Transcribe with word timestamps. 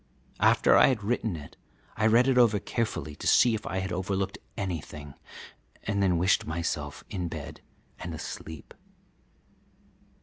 After 0.39 0.75
I 0.75 0.87
had 0.87 1.03
written 1.03 1.35
it 1.35 1.57
I 1.95 2.07
read 2.07 2.27
it 2.27 2.35
over 2.39 2.57
carefully 2.57 3.15
to 3.17 3.27
see 3.27 3.53
if 3.53 3.67
I 3.67 3.77
had 3.81 3.91
overlooked 3.91 4.39
anything, 4.57 5.13
and 5.83 6.01
then 6.01 6.17
wished 6.17 6.47
myself 6.47 7.03
in 7.11 7.27
bed 7.27 7.61
and 7.99 8.15
asleep. 8.15 8.73